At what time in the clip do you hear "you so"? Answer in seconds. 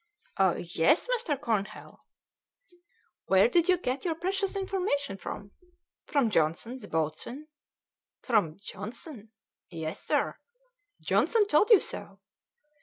11.69-12.19